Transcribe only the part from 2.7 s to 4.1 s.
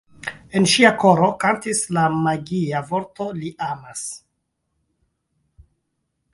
vorto: „Li amas!